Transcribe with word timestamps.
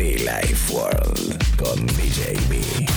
Be 0.00 0.16
Life 0.16 0.72
World 0.72 1.56
con 1.58 1.86
DJB. 1.88 2.88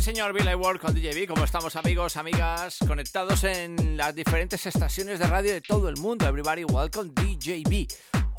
Señor 0.00 0.32
Billy 0.32 0.52
World 0.56 0.80
con 0.80 0.92
DJB. 0.92 1.28
¿Cómo 1.28 1.44
estamos, 1.44 1.76
amigos, 1.76 2.16
amigas? 2.16 2.78
Conectados 2.84 3.44
en 3.44 3.96
las 3.96 4.12
diferentes 4.16 4.66
estaciones 4.66 5.20
de 5.20 5.28
radio 5.28 5.52
de 5.52 5.60
todo 5.60 5.88
el 5.88 5.96
mundo. 5.98 6.26
Everybody, 6.26 6.64
welcome 6.64 7.12
DJB. 7.14 7.86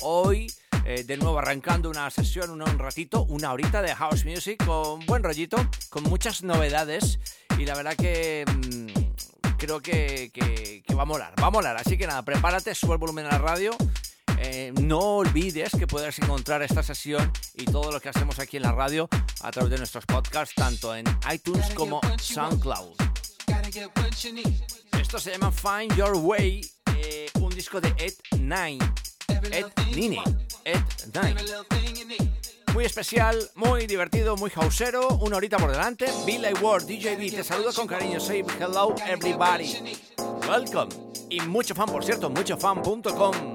Hoy, 0.02 0.52
eh, 0.84 1.04
de 1.04 1.16
nuevo, 1.16 1.38
arrancando 1.38 1.88
una 1.88 2.10
sesión, 2.10 2.50
un, 2.50 2.78
ratito, 2.78 3.22
una 3.22 3.50
horita 3.50 3.80
de 3.80 3.94
house 3.94 4.26
music 4.26 4.62
con 4.62 5.06
buen 5.06 5.22
rollito, 5.22 5.56
con 5.88 6.02
muchas 6.02 6.42
novedades. 6.42 7.18
Y 7.58 7.64
la 7.64 7.74
verdad 7.76 7.96
que. 7.96 8.44
mm, 8.46 9.56
creo 9.56 9.80
que, 9.80 10.30
que- 10.34 10.82
que 10.86 10.94
va 10.94 11.02
a 11.04 11.06
molar, 11.06 11.32
va 11.42 11.46
a 11.46 11.50
molar. 11.50 11.76
Así 11.78 11.96
que 11.96 12.06
nada, 12.06 12.22
prepárate, 12.22 12.74
sube 12.74 12.92
el 12.92 12.98
volumen 12.98 13.24
a 13.24 13.30
la 13.30 13.38
radio. 13.38 13.70
Eh, 14.46 14.72
no 14.82 14.98
olvides 14.98 15.70
que 15.72 15.86
puedes 15.86 16.18
encontrar 16.18 16.62
esta 16.62 16.82
sesión 16.82 17.32
y 17.54 17.64
todo 17.64 17.90
lo 17.90 17.98
que 17.98 18.10
hacemos 18.10 18.38
aquí 18.38 18.58
en 18.58 18.64
la 18.64 18.72
radio 18.72 19.08
a 19.40 19.50
través 19.50 19.70
de 19.70 19.78
nuestros 19.78 20.04
podcasts, 20.04 20.54
tanto 20.54 20.94
en 20.94 21.06
iTunes 21.32 21.70
como 21.70 22.00
SoundCloud. 22.20 22.94
Esto 25.00 25.18
se 25.18 25.30
llama 25.32 25.50
Find 25.50 25.96
Your 25.96 26.14
Way, 26.16 26.70
eh, 26.98 27.26
un 27.40 27.48
disco 27.54 27.80
de 27.80 27.88
Ed 27.96 28.14
Nine. 28.38 28.78
Ed 29.50 29.66
Nine. 29.94 30.22
Ed 30.64 30.82
Nine. 31.14 31.36
Muy 32.74 32.84
especial, 32.84 33.50
muy 33.54 33.86
divertido, 33.86 34.36
muy 34.36 34.52
hausero. 34.54 35.08
Una 35.22 35.38
horita 35.38 35.56
por 35.56 35.70
delante. 35.70 36.06
Billy 36.26 36.52
Ward, 36.60 36.84
DJB, 36.84 37.36
te 37.36 37.44
saludo 37.44 37.72
con 37.72 37.86
cariño. 37.86 38.20
Say 38.20 38.44
hello 38.60 38.94
everybody. 39.06 39.96
Welcome. 40.46 40.90
Y 41.30 41.40
mucho 41.40 41.74
fan, 41.74 41.86
por 41.86 42.04
cierto, 42.04 42.28
muchofan.com. 42.28 43.54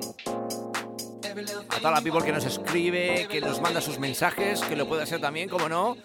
A 1.70 1.78
toda 1.78 1.92
la 1.92 2.02
people 2.02 2.22
que 2.22 2.34
nos 2.34 2.44
escribe, 2.44 3.26
que 3.30 3.40
nos 3.40 3.62
manda 3.62 3.80
sus 3.80 3.98
mensajes, 3.98 4.60
que 4.62 4.76
lo 4.76 4.90
puede 4.90 5.04
hacer 5.04 5.22
también, 5.22 5.48
como 5.48 5.70
no, 5.70 5.96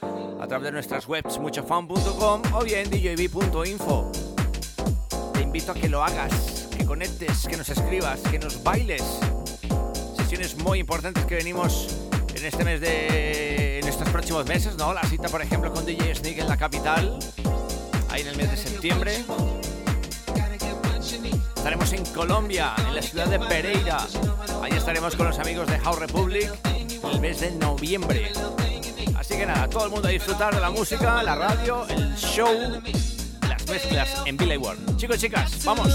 a 0.41 0.46
través 0.46 0.66
de 0.66 0.72
nuestras 0.72 1.08
webs 1.08 1.38
muchofan.com 1.41 2.42
o 2.52 2.62
bien 2.62 2.88
djb.info. 2.88 4.12
Te 5.32 5.42
invito 5.42 5.72
a 5.72 5.74
que 5.74 5.88
lo 5.88 6.04
hagas, 6.04 6.68
que 6.76 6.84
conectes, 6.84 7.48
que 7.48 7.56
nos 7.56 7.68
escribas, 7.68 8.20
que 8.20 8.38
nos 8.38 8.62
bailes. 8.62 9.02
Sesiones 10.16 10.56
muy 10.58 10.78
importantes 10.78 11.24
que 11.24 11.34
venimos 11.34 11.88
en 12.36 12.44
este 12.44 12.62
mes 12.62 12.80
de. 12.80 13.80
en 13.80 13.88
estos 13.88 14.08
próximos 14.10 14.46
meses, 14.46 14.76
¿no? 14.76 14.94
La 14.94 15.02
cita, 15.02 15.28
por 15.28 15.42
ejemplo, 15.42 15.72
con 15.72 15.84
DJ 15.84 16.14
Sneak 16.14 16.38
en 16.38 16.48
la 16.48 16.56
capital, 16.56 17.19
ahí 18.08 18.22
en 18.22 18.28
el 18.28 18.36
mes 18.36 18.50
de 18.52 18.56
septiembre. 18.56 19.24
Estaremos 21.64 21.94
en 21.94 22.04
Colombia, 22.12 22.74
en 22.76 22.94
la 22.94 23.00
ciudad 23.00 23.26
de 23.26 23.38
Pereira. 23.38 23.96
Ahí 24.62 24.72
estaremos 24.72 25.16
con 25.16 25.28
los 25.28 25.38
amigos 25.38 25.66
de 25.66 25.78
House 25.78 25.98
Republic 25.98 26.52
el 27.10 27.20
mes 27.22 27.40
de 27.40 27.52
noviembre. 27.52 28.32
Así 29.16 29.38
que 29.38 29.47
nada, 29.47 29.66
todo 29.70 29.86
el 29.86 29.91
mundo 29.91 30.08
a 30.08 30.10
disfrutar 30.10 30.54
de 30.54 30.60
la 30.60 30.69
música, 30.69 31.22
la 31.22 31.34
radio, 31.34 31.86
el 31.88 32.14
show, 32.16 32.82
las 33.48 33.66
mezclas 33.66 34.10
en 34.26 34.36
Billy 34.36 34.58
World. 34.58 34.98
Chicos 34.98 35.19
chicas, 35.19 35.64
vamos. 35.64 35.88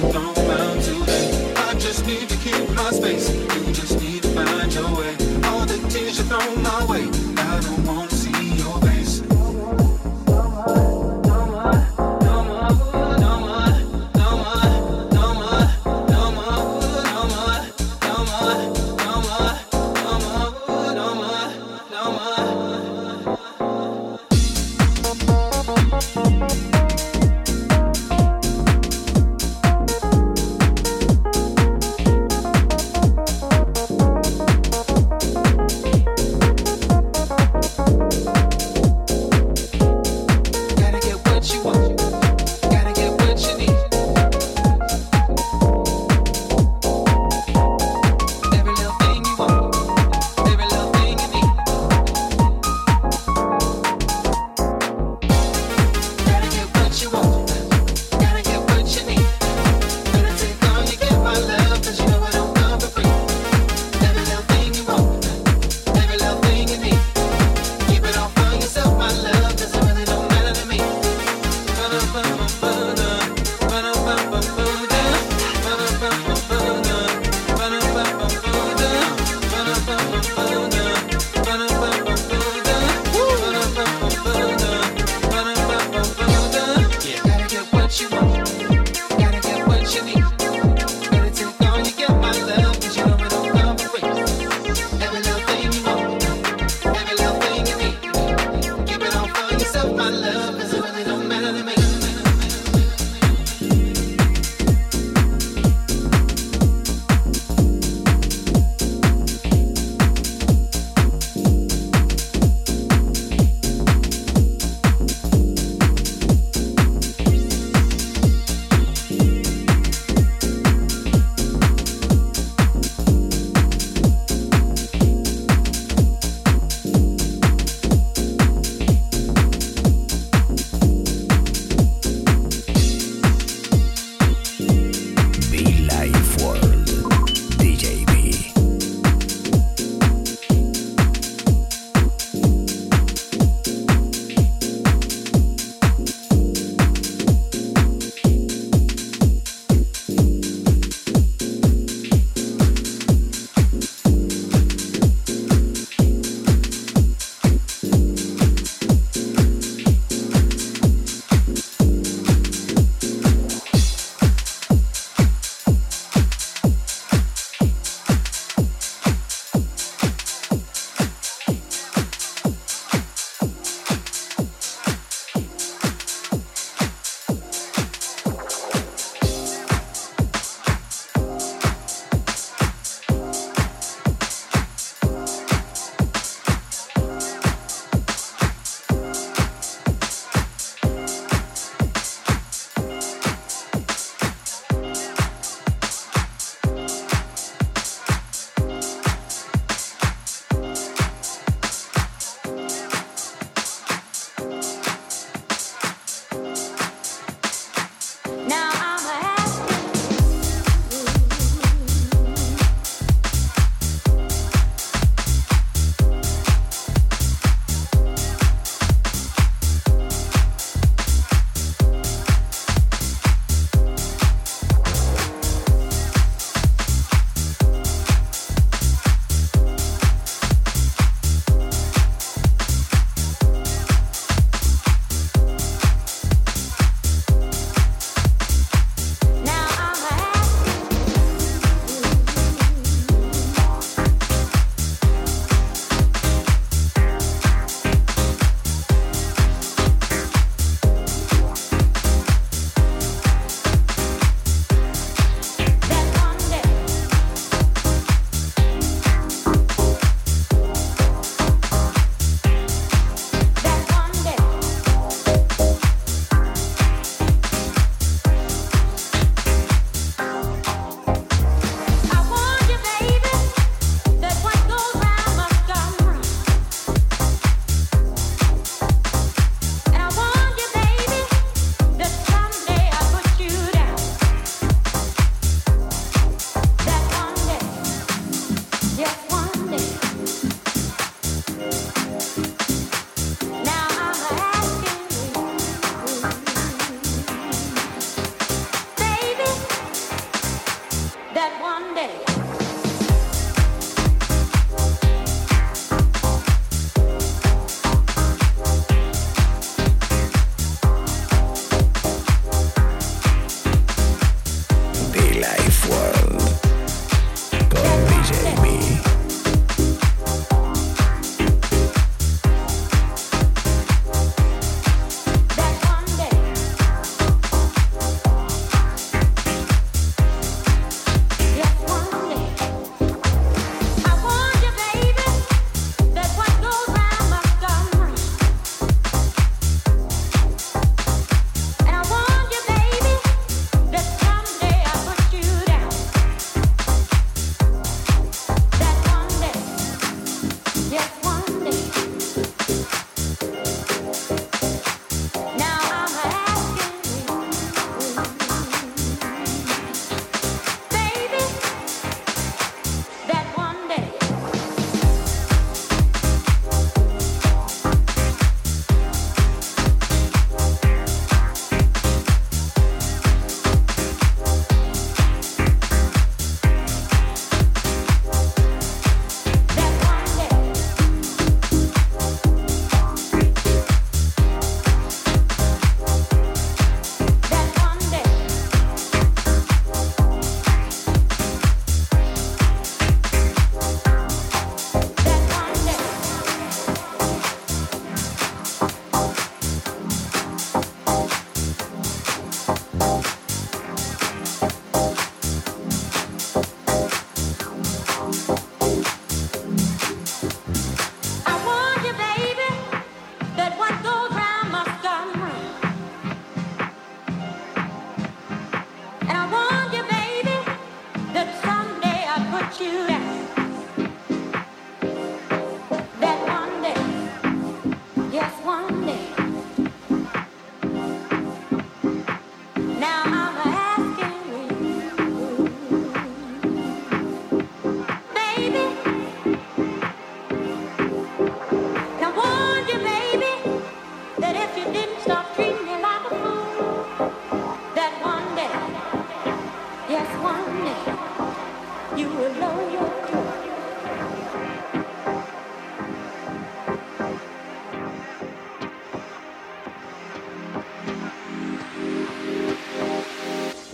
don't. 0.00 0.47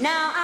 Más 0.04 0.43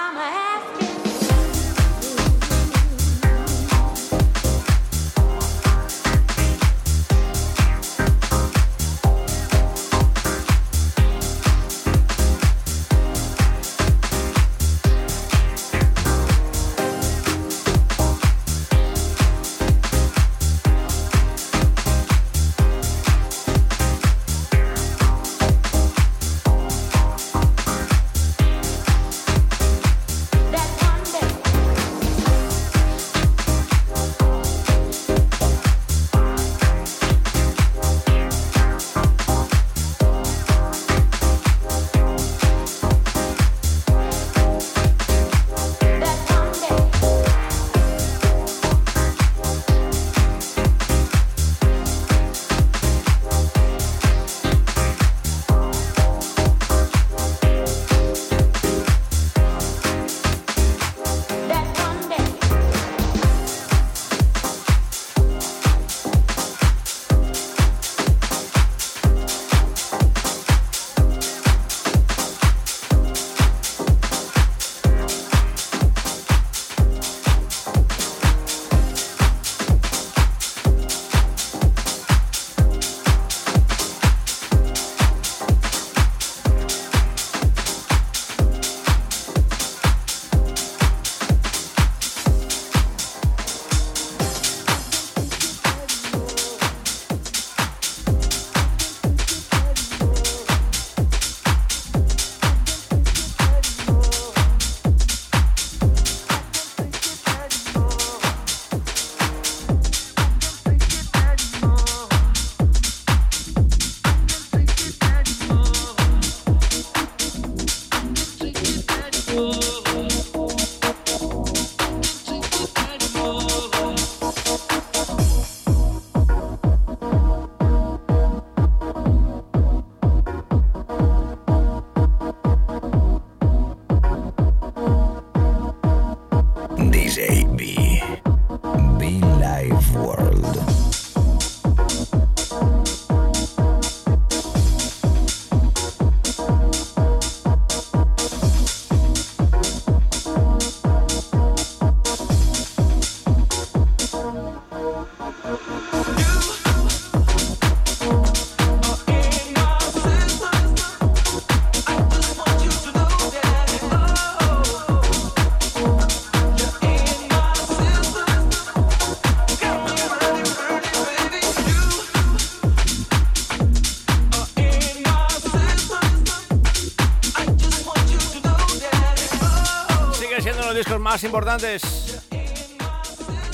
importantes. 181.31 182.27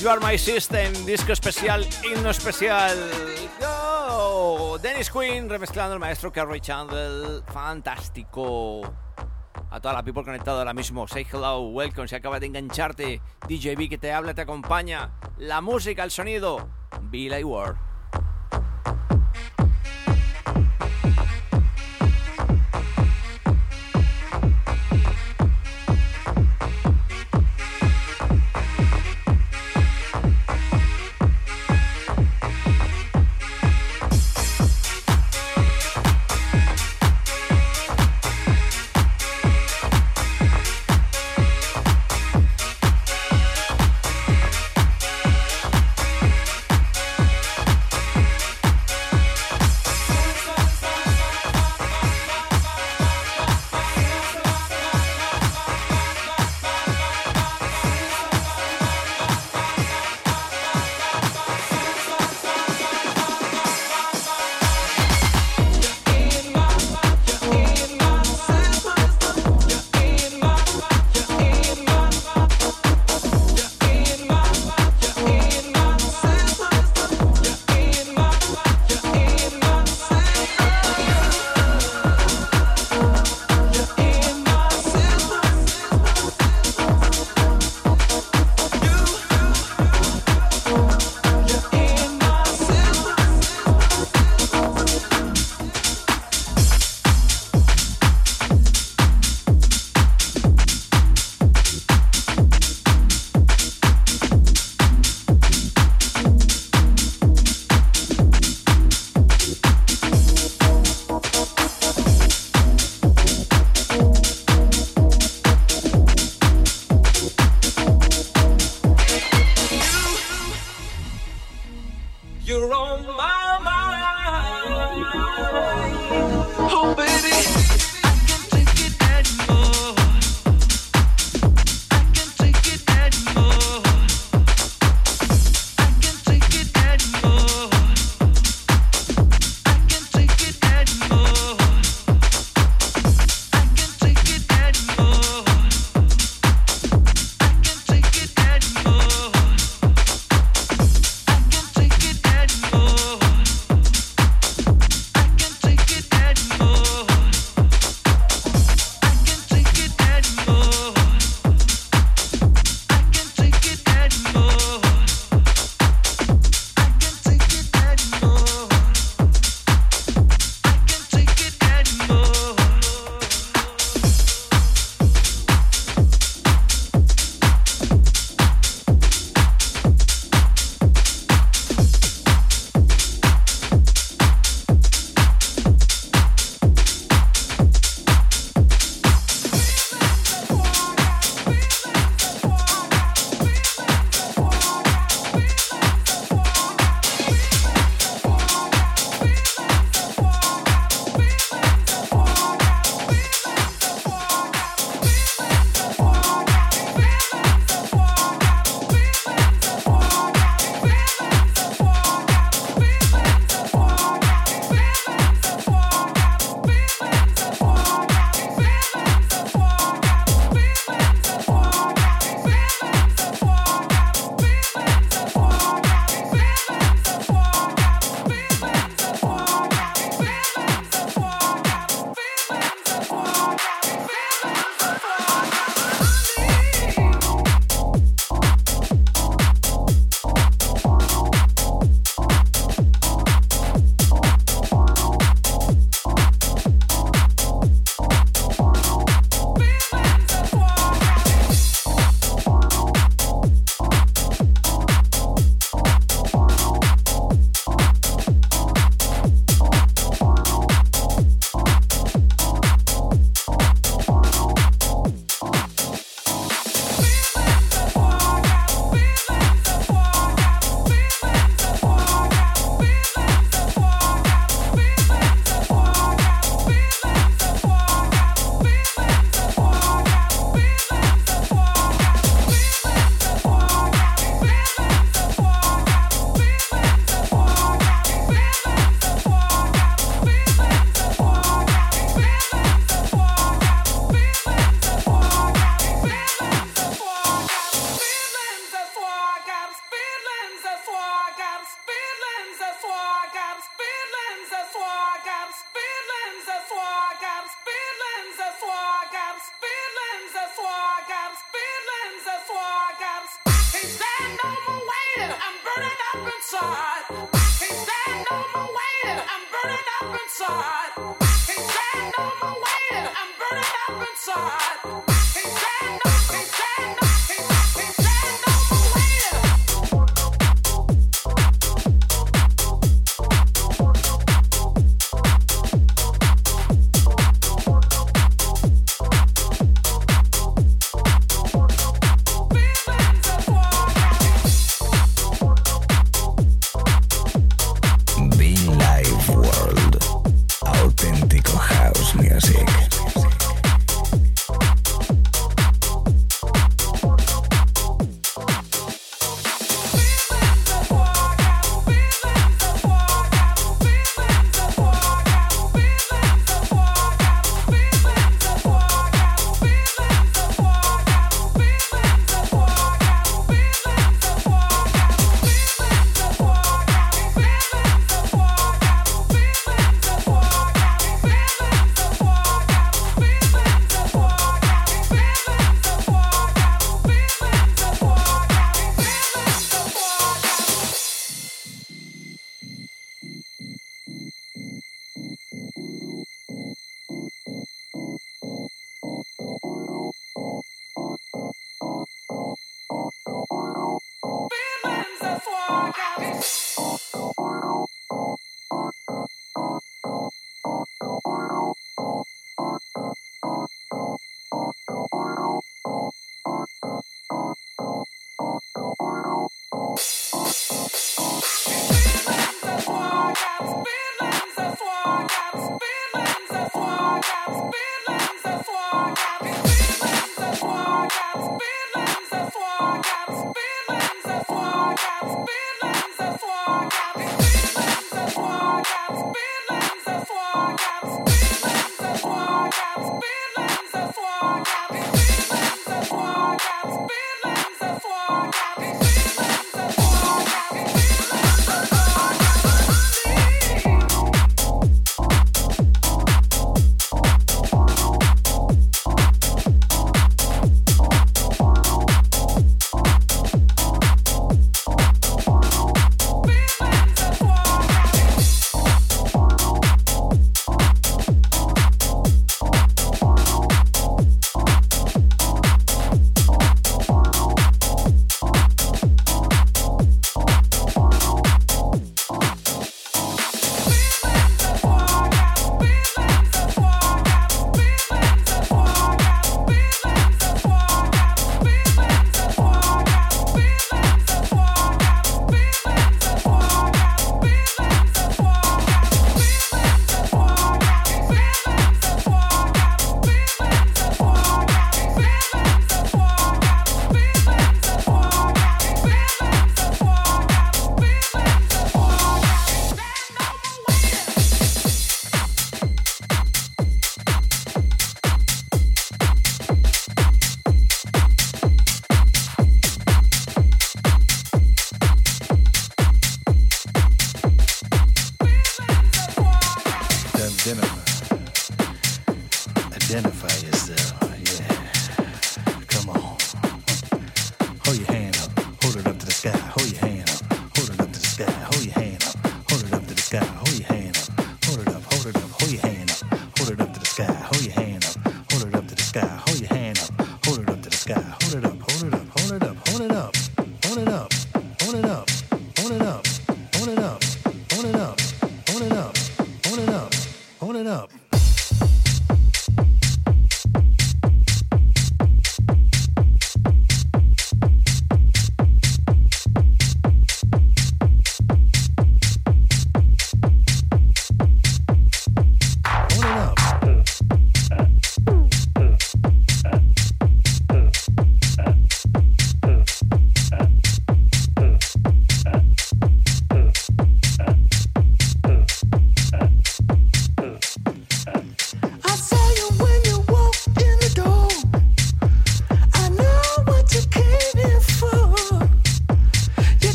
You 0.00 0.08
Are 0.08 0.18
My 0.18 0.38
System, 0.38 0.94
disco 1.04 1.32
especial, 1.32 1.86
himno 2.02 2.30
especial. 2.30 2.96
Dennis 4.80 5.10
Quinn 5.10 5.48
remezclando 5.48 5.92
el 5.92 6.00
maestro 6.00 6.32
Kerry 6.32 6.60
Chandler. 6.60 7.42
Fantástico. 7.52 8.80
A 9.70 9.78
toda 9.78 9.92
la 9.92 10.02
people 10.02 10.24
conectada 10.24 10.60
ahora 10.60 10.72
mismo. 10.72 11.06
Say 11.06 11.26
hello, 11.30 11.68
welcome. 11.68 12.08
Si 12.08 12.14
acaba 12.14 12.40
de 12.40 12.46
engancharte. 12.46 13.20
DJB 13.46 13.90
que 13.90 13.98
te 13.98 14.10
habla, 14.10 14.32
te 14.32 14.40
acompaña. 14.40 15.10
La 15.36 15.60
música, 15.60 16.02
el 16.02 16.10
sonido. 16.10 16.68
Be 17.10 17.28
Like. 17.28 17.85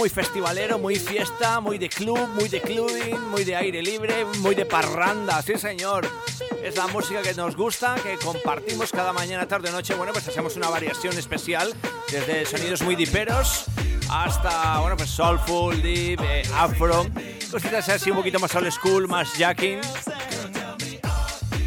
Muy 0.00 0.08
festivalero, 0.08 0.78
muy 0.78 0.96
fiesta, 0.96 1.60
muy 1.60 1.76
de 1.76 1.90
club, 1.90 2.26
muy 2.28 2.48
de 2.48 2.62
clubbing, 2.62 3.20
muy 3.28 3.44
de 3.44 3.54
aire 3.54 3.82
libre, 3.82 4.24
muy 4.38 4.54
de 4.54 4.64
parranda, 4.64 5.42
sí 5.42 5.58
señor. 5.58 6.08
Es 6.64 6.74
la 6.76 6.86
música 6.86 7.20
que 7.20 7.34
nos 7.34 7.54
gusta, 7.54 7.96
que 7.96 8.16
compartimos 8.16 8.92
cada 8.92 9.12
mañana, 9.12 9.46
tarde, 9.46 9.70
noche. 9.70 9.92
Bueno, 9.94 10.14
pues 10.14 10.26
hacemos 10.26 10.56
una 10.56 10.70
variación 10.70 11.18
especial, 11.18 11.74
desde 12.10 12.46
sonidos 12.46 12.80
muy 12.80 12.96
diperos 12.96 13.66
hasta, 14.08 14.80
bueno, 14.80 14.96
pues 14.96 15.10
soulful, 15.10 15.82
deep, 15.82 16.20
eh, 16.22 16.44
afro, 16.54 17.06
cositas 17.50 17.86
así 17.90 18.10
un 18.10 18.16
poquito 18.16 18.38
más 18.40 18.54
old 18.54 18.70
school, 18.72 19.06
más 19.06 19.36
jacking. 19.36 19.82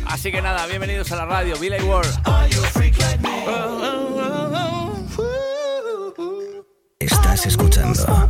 Así 0.08 0.32
que 0.32 0.42
nada, 0.42 0.66
bienvenidos 0.66 1.12
a 1.12 1.18
la 1.18 1.26
radio, 1.26 1.56
Billy 1.60 1.84
World. 1.84 2.10
Estás 7.04 7.46
escuchando 7.48 8.23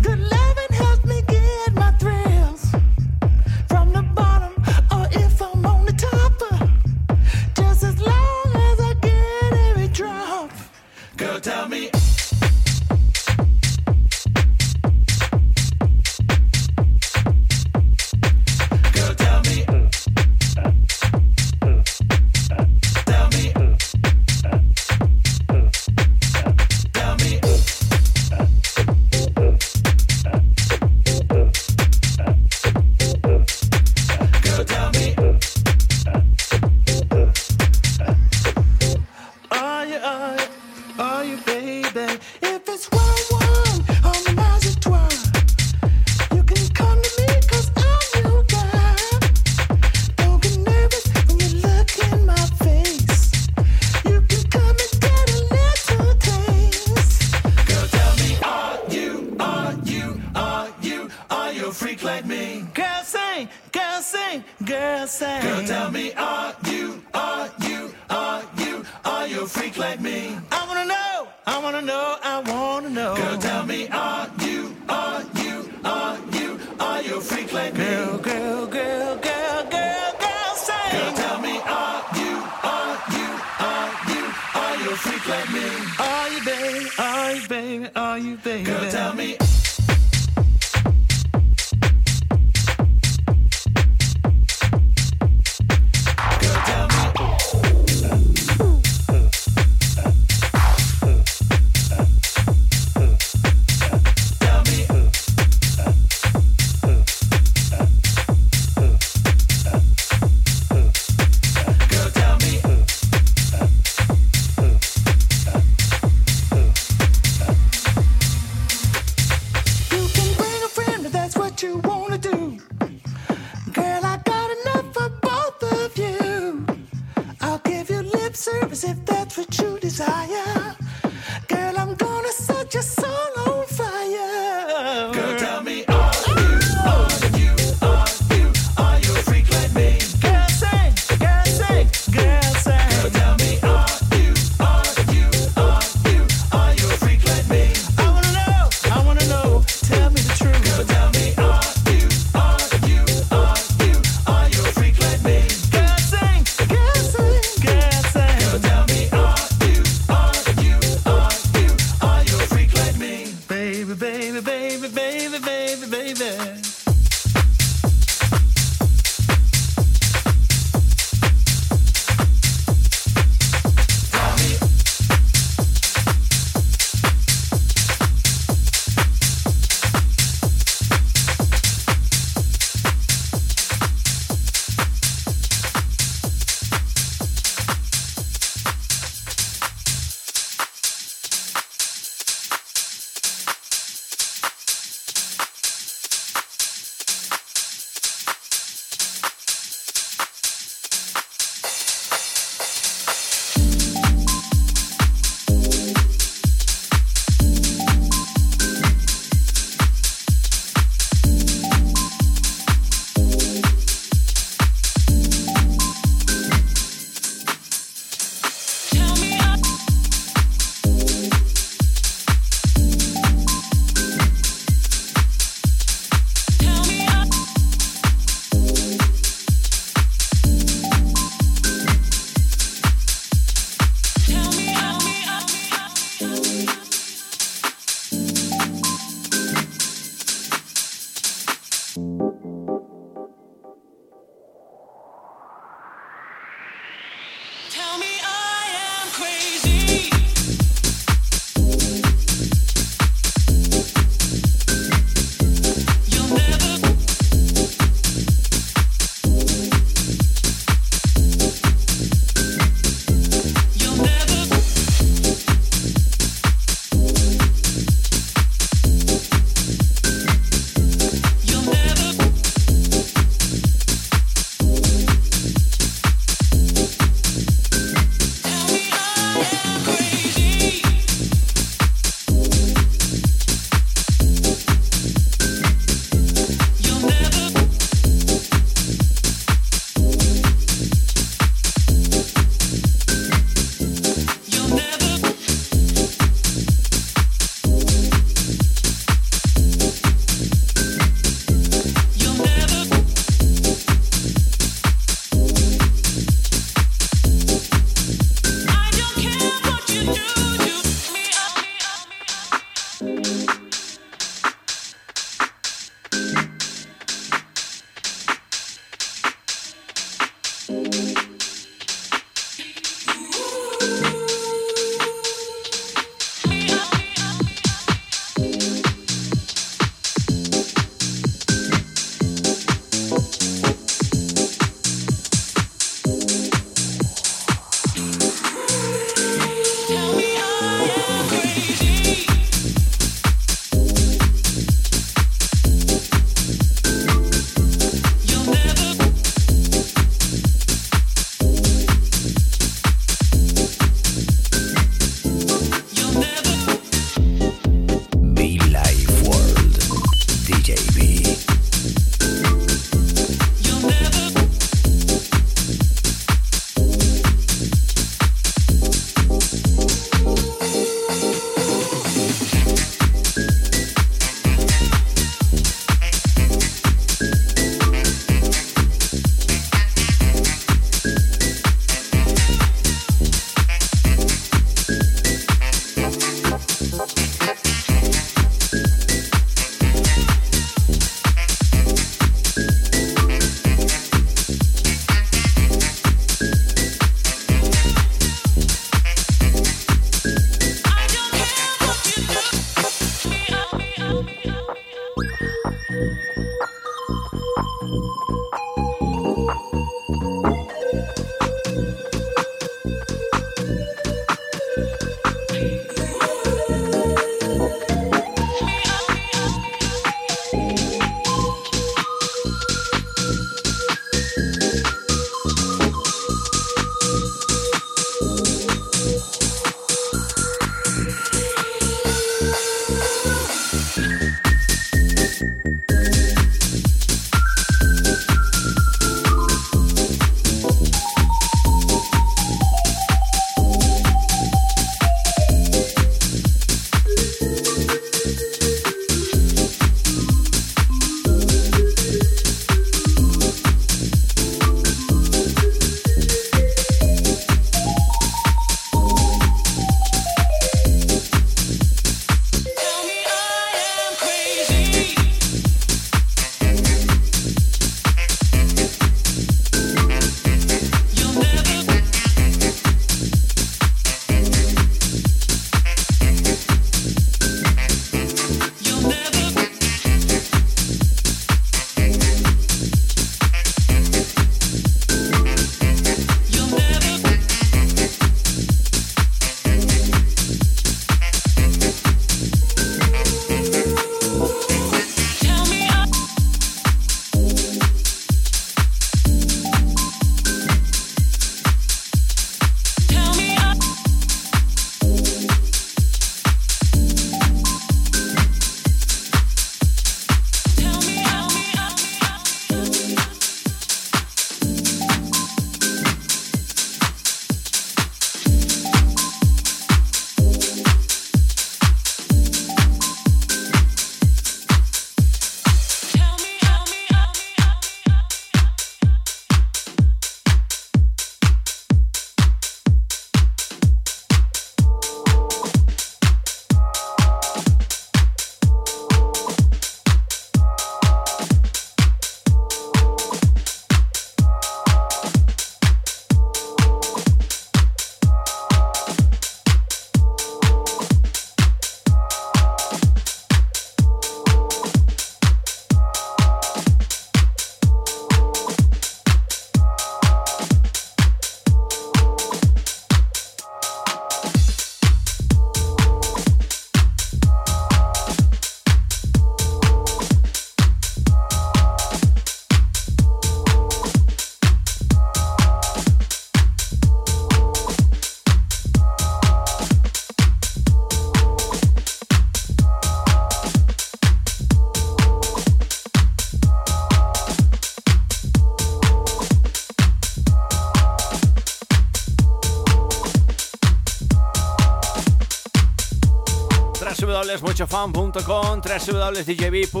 muchofan.com, 597.76 598.80
www.djb.info. 598.80 600.00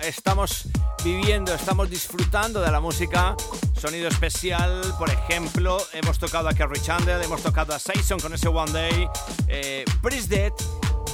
Estamos 0.00 0.68
viviendo, 1.02 1.54
estamos 1.54 1.88
disfrutando 1.88 2.60
de 2.60 2.70
la 2.70 2.78
música. 2.78 3.34
Sonido 3.80 4.08
especial, 4.08 4.82
por 4.98 5.08
ejemplo, 5.08 5.78
hemos 5.94 6.18
tocado 6.18 6.50
a 6.50 6.52
Kerry 6.52 6.78
Chandler, 6.82 7.22
hemos 7.22 7.42
tocado 7.42 7.74
a 7.74 7.78
Saison 7.78 8.20
con 8.20 8.34
ese 8.34 8.48
One 8.48 8.70
Day, 8.70 9.08
eh, 9.48 9.86
Dead, 10.28 10.52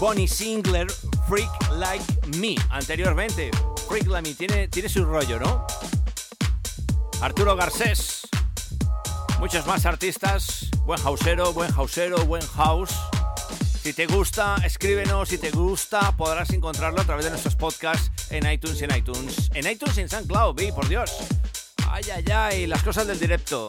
Bonnie 0.00 0.26
Singler, 0.26 0.90
Freak 1.28 1.50
Like 1.76 2.04
Me. 2.36 2.56
Anteriormente, 2.70 3.52
Freak 3.88 4.08
Like 4.08 4.28
Me, 4.28 4.34
tiene, 4.34 4.66
tiene 4.66 4.88
su 4.88 5.04
rollo, 5.04 5.38
¿no? 5.38 5.64
Arturo 7.20 7.54
Garcés, 7.54 8.22
muchos 9.38 9.64
más 9.68 9.86
artistas, 9.86 10.68
buen 10.84 11.00
hausero, 11.06 11.52
buen 11.52 11.72
hausero, 11.74 12.24
buen 12.24 12.42
house. 12.56 12.90
Si 13.88 13.94
te 13.94 14.06
gusta, 14.06 14.56
escríbenos. 14.66 15.30
Si 15.30 15.38
te 15.38 15.50
gusta, 15.50 16.14
podrás 16.14 16.50
encontrarlo 16.50 17.00
a 17.00 17.04
través 17.04 17.24
de 17.24 17.30
nuestros 17.30 17.56
podcasts 17.56 18.10
en 18.30 18.46
iTunes 18.52 18.78
y 18.82 18.84
en 18.84 18.94
iTunes. 18.94 19.50
En 19.54 19.66
iTunes 19.66 19.96
y 19.96 20.02
en 20.02 20.10
SoundCloud, 20.10 20.56
vi, 20.56 20.70
por 20.72 20.86
Dios. 20.86 21.10
Ay, 21.88 22.04
ay, 22.14 22.24
ay, 22.30 22.66
las 22.66 22.82
cosas 22.82 23.06
del 23.06 23.18
directo. 23.18 23.66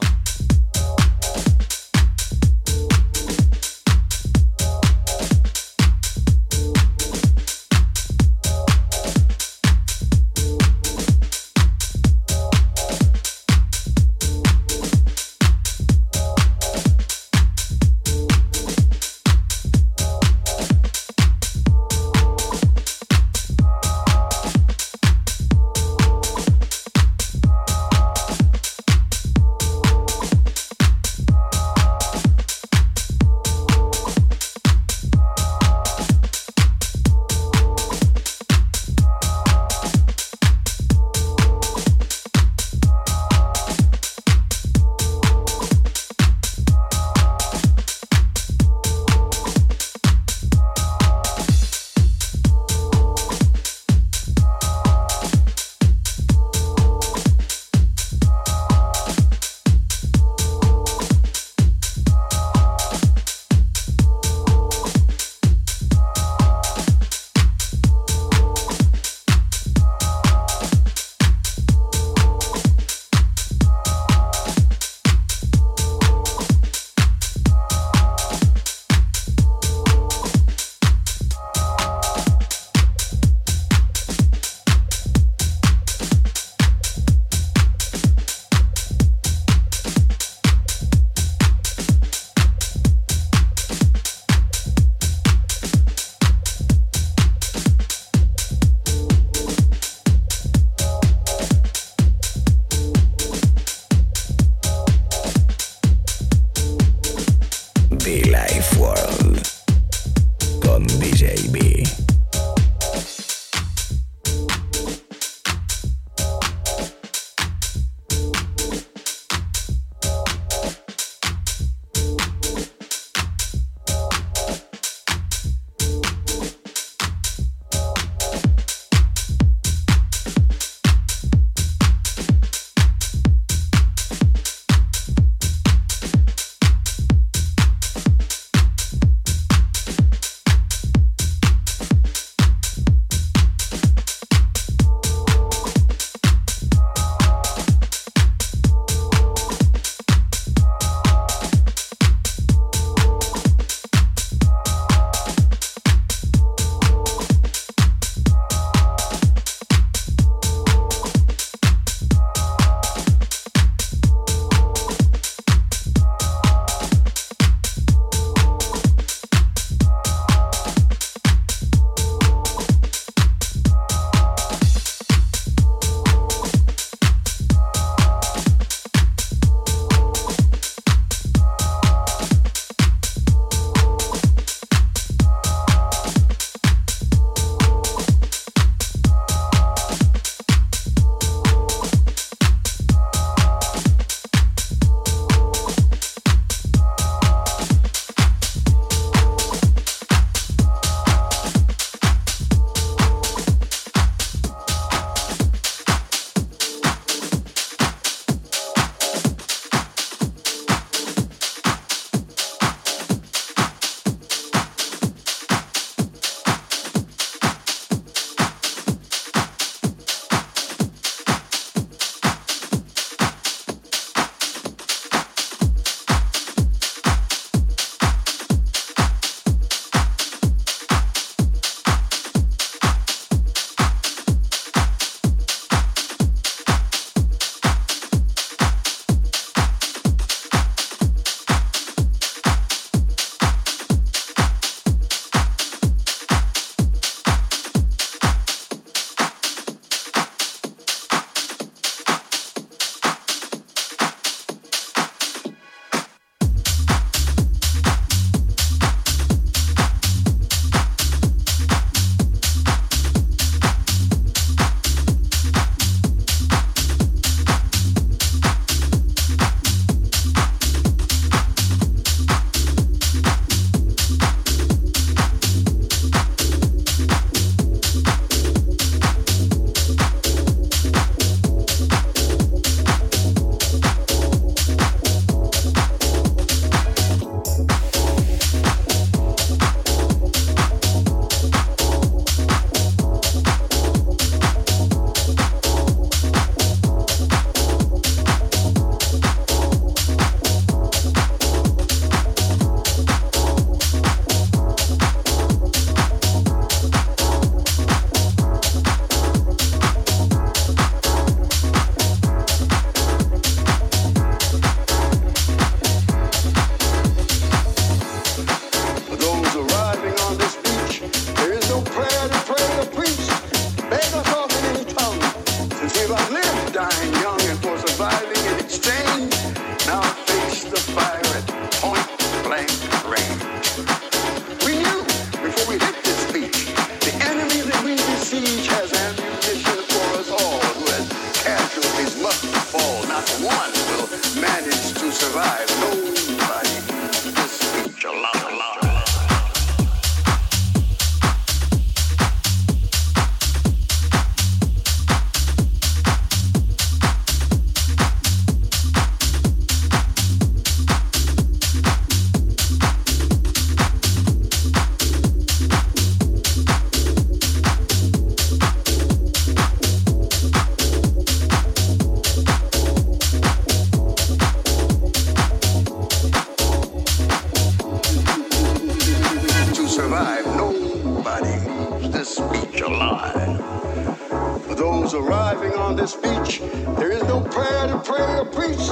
on 385.90 385.96
this 385.96 386.16
beach. 386.16 386.60
There 387.00 387.12
is 387.12 387.24
no 387.24 387.42
prayer 387.42 387.88
to 387.88 387.98
pray 388.06 388.22
or 388.38 388.46
preach. 388.46 388.86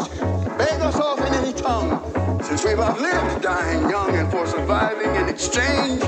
Beg 0.58 0.82
us 0.82 0.96
off 0.96 1.20
in 1.20 1.32
any 1.36 1.54
tongue. 1.54 1.92
Since 2.42 2.66
we've 2.66 2.80
outlived 2.80 3.44
dying 3.44 3.88
young 3.88 4.16
and 4.16 4.32
for 4.32 4.48
surviving 4.48 5.14
in 5.16 5.30
exchange, 5.30 6.02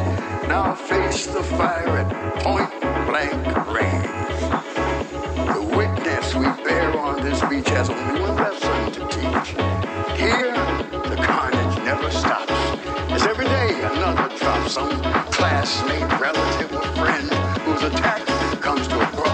now 0.48 0.74
face 0.74 1.28
the 1.28 1.44
fire 1.44 1.90
at 2.02 2.10
point 2.44 2.72
blank 3.08 3.34
range. 3.68 4.42
The 5.54 5.62
witness 5.78 6.34
we 6.34 6.48
bear 6.64 6.98
on 6.98 7.22
this 7.22 7.40
beach 7.46 7.70
has 7.70 7.92
only 7.92 8.22
one 8.22 8.36
lesson 8.36 8.92
to 8.94 9.02
teach. 9.16 9.50
Here, 10.18 10.54
the 11.12 11.20
carnage 11.22 11.78
never 11.86 12.10
stops. 12.10 12.52
As 13.14 13.28
every 13.28 13.46
day 13.46 13.80
another 13.94 14.36
drops 14.38 14.74
some 14.74 14.90
classmate, 15.38 16.10
relative, 16.20 16.74
or 16.74 16.82
friend 16.98 17.30
whose 17.62 17.84
attack 17.84 18.26
comes 18.60 18.88
to 18.88 19.00
a 19.00 19.29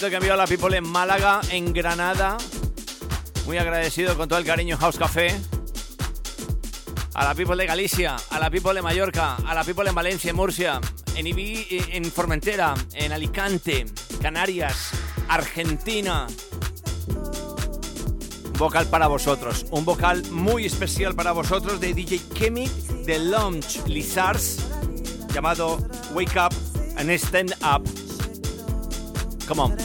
mensajito 0.00 0.10
que 0.10 0.16
envió 0.16 0.36
la 0.36 0.46
People 0.46 0.76
en 0.76 0.88
Málaga, 0.88 1.40
en 1.50 1.72
Granada. 1.74 2.38
Muy 3.44 3.58
agradecido 3.58 4.16
con 4.16 4.28
todo 4.28 4.38
el 4.38 4.46
cariño 4.46 4.78
House 4.78 4.96
Café. 4.96 5.38
A 7.12 7.24
la 7.24 7.34
People 7.34 7.56
de 7.56 7.66
Galicia, 7.66 8.16
a 8.30 8.38
la 8.38 8.50
People 8.50 8.72
de 8.72 8.80
Mallorca, 8.80 9.36
a 9.36 9.54
la 9.54 9.62
People 9.62 9.88
en 9.88 9.94
Valencia, 9.94 10.30
en 10.30 10.36
Murcia, 10.36 10.80
en 11.16 11.26
Ibi, 11.26 11.66
eh, 11.70 11.84
en 11.92 12.04
Formentera, 12.04 12.74
en 12.94 13.12
Alicante, 13.12 13.84
Canarias, 14.22 14.90
Argentina. 15.28 16.26
Vocal 18.56 18.86
para 18.86 19.06
vosotros, 19.06 19.66
un 19.70 19.84
vocal 19.84 20.22
muy 20.30 20.64
especial 20.64 21.14
para 21.14 21.32
vosotros 21.32 21.78
de 21.78 21.92
DJ 21.92 22.20
Kemi 22.34 22.68
de 23.04 23.18
Launch 23.18 23.84
Lizards 23.86 24.58
llamado 25.34 25.78
Wake 26.14 26.38
Up 26.38 26.54
and 26.96 27.10
Stand 27.10 27.54
Up. 27.62 27.86
Come 29.46 29.58
on. 29.58 29.79